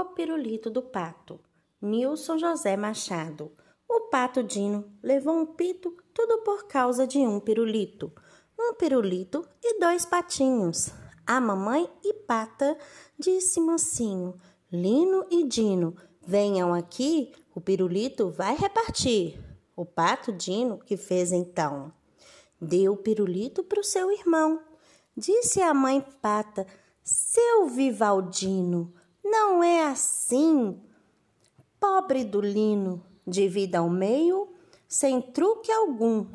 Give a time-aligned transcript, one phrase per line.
[0.00, 1.38] O pirulito do pato.
[1.78, 3.52] Nilson José Machado.
[3.86, 8.10] O pato Dino levou um pito, tudo por causa de um pirulito.
[8.58, 10.88] Um pirulito e dois patinhos.
[11.26, 12.78] A mamãe e pata
[13.18, 14.40] disse mansinho:
[14.72, 15.94] Lino e Dino,
[16.26, 19.38] venham aqui, o pirulito vai repartir.
[19.76, 21.92] O pato Dino, que fez então?
[22.58, 24.62] Deu o pirulito para o seu irmão.
[25.14, 26.66] Disse a mãe pata:
[27.04, 28.94] Seu Vivaldino,
[29.24, 30.80] não é assim.
[31.78, 34.52] Pobre do lino, divida ao meio,
[34.88, 36.26] sem truque algum,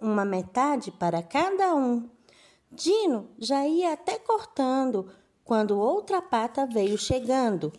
[0.00, 2.10] uma metade para cada um.
[2.70, 5.08] Dino já ia até cortando
[5.44, 7.72] quando outra pata veio chegando.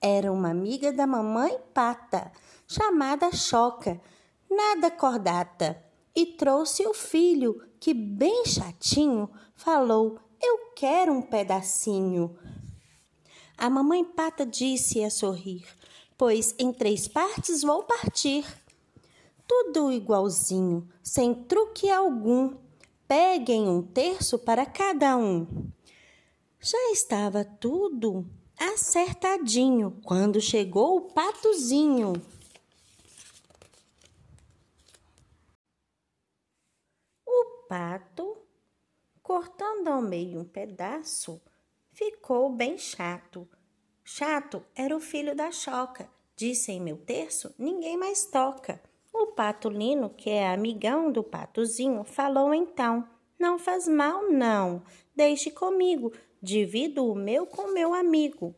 [0.00, 2.30] Era uma amiga da mamãe pata,
[2.66, 4.00] chamada Choca,
[4.48, 5.82] nada cordata,
[6.14, 12.36] e trouxe o filho, que bem chatinho falou: Eu quero um pedacinho.
[13.58, 15.66] A mamãe pata disse a sorrir:
[16.16, 18.46] Pois em três partes vou partir.
[19.48, 22.56] Tudo igualzinho, sem truque algum.
[23.08, 25.72] Peguem um terço para cada um.
[26.60, 28.24] Já estava tudo
[28.56, 32.12] acertadinho quando chegou o patozinho.
[37.26, 38.36] O pato,
[39.20, 41.40] cortando ao meio um pedaço,
[41.98, 43.48] ficou bem chato.
[44.10, 46.08] Chato era o filho da choca.
[46.34, 48.80] Disse em meu terço, ninguém mais toca.
[49.12, 53.06] O pato Lino, que é amigão do patozinho, falou então:
[53.38, 54.82] Não faz mal, não.
[55.14, 58.54] Deixe comigo, divido o meu com meu amigo.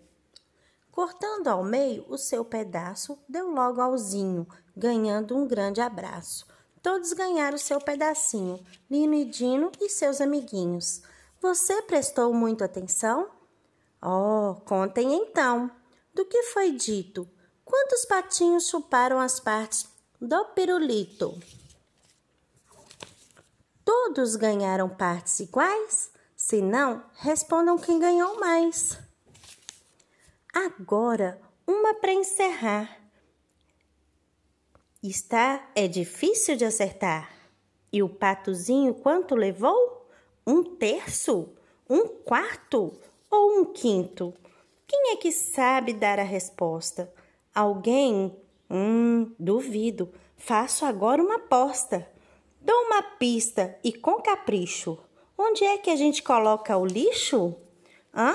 [0.92, 6.46] Cortando ao meio o seu pedaço, deu logo auzinho, ganhando um grande abraço.
[6.80, 11.02] Todos ganharam seu pedacinho, Lino e Dino e seus amiguinhos.
[11.42, 13.39] Você prestou muita atenção?
[14.02, 15.70] Oh, contem então.
[16.14, 17.28] Do que foi dito?
[17.64, 19.86] Quantos patinhos chuparam as partes
[20.20, 21.38] do pirulito?
[23.84, 26.10] Todos ganharam partes iguais?
[26.34, 28.98] Se não, respondam quem ganhou mais.
[30.52, 32.98] Agora, uma para encerrar.
[35.02, 37.30] Está é difícil de acertar.
[37.92, 40.08] E o patozinho quanto levou?
[40.46, 41.54] Um terço?
[41.88, 42.98] Um quarto?
[43.30, 44.34] Ou um quinto?
[44.86, 47.12] Quem é que sabe dar a resposta?
[47.54, 48.36] Alguém?
[48.68, 50.12] Hum, duvido.
[50.36, 52.08] Faço agora uma aposta.
[52.60, 54.98] Dou uma pista e com capricho.
[55.38, 57.54] Onde é que a gente coloca o lixo?
[58.14, 58.34] Hã?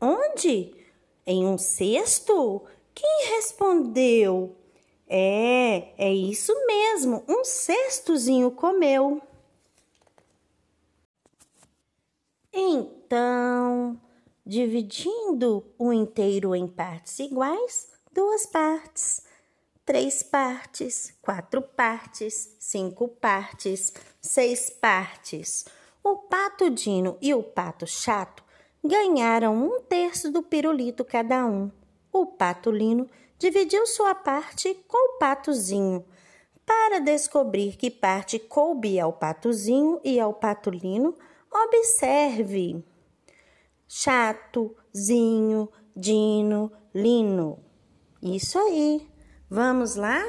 [0.00, 0.74] Onde?
[1.26, 2.62] Em um cesto?
[2.94, 4.54] Quem respondeu?
[5.08, 9.22] É, é isso mesmo, um cestozinho comeu.
[12.52, 13.55] Então,
[14.46, 19.22] dividindo o inteiro em partes iguais, duas partes,
[19.84, 25.64] três partes, quatro partes, cinco partes, seis partes.
[26.02, 28.44] O pato Dino e o pato Chato
[28.84, 31.70] ganharam um terço do pirulito cada um.
[32.12, 33.08] O pato Lino
[33.38, 36.04] dividiu sua parte com o patozinho.
[36.64, 41.14] Para descobrir que parte coube ao patozinho e ao patolino,
[41.64, 42.84] Observe.
[43.88, 47.58] Chato, zinho, dino, lino.
[48.20, 49.08] Isso aí.
[49.48, 50.24] Vamos lá?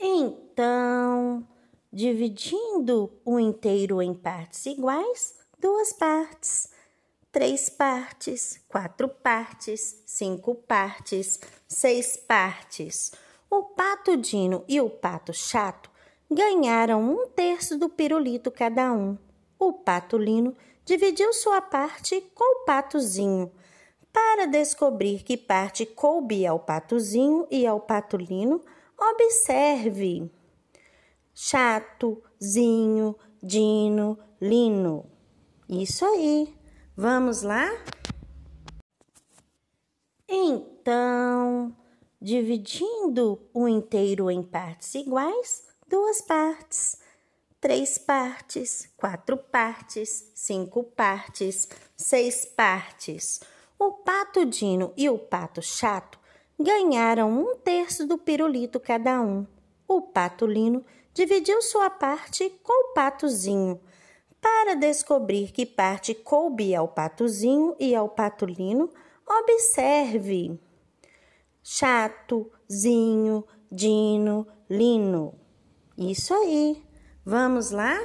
[0.00, 1.46] Então,
[1.92, 6.70] dividindo o inteiro em partes iguais, duas partes,
[7.30, 11.38] três partes, quatro partes, cinco partes,
[11.68, 13.12] seis partes.
[13.50, 15.90] O pato Dino e o pato Chato
[16.30, 19.18] ganharam um terço do pirulito cada um.
[19.58, 23.50] O pato Lino dividiu sua parte com o patozinho.
[24.12, 28.60] Para descobrir que parte coube ao patozinho e ao patolino,
[28.96, 30.30] observe.
[31.34, 35.04] Chato, zinho, dino, lino.
[35.68, 36.54] Isso aí.
[36.96, 37.68] Vamos lá?
[40.28, 41.76] Então,
[42.20, 46.98] dividindo o inteiro em partes iguais, duas partes,
[47.64, 51.66] três partes, quatro partes, cinco partes,
[51.96, 53.40] seis partes.
[53.78, 56.18] O pato Dino e o pato Chato
[56.60, 59.46] ganharam um terço do pirulito cada um.
[59.88, 60.84] O pato Lino
[61.14, 63.80] dividiu sua parte com o patozinho.
[64.42, 68.90] Para descobrir que parte coube ao patozinho e ao patolino,
[69.26, 70.60] observe.
[71.62, 75.32] Chato, Zinho, Dino, Lino.
[75.96, 76.84] Isso aí.
[77.26, 77.98] Vamos lá?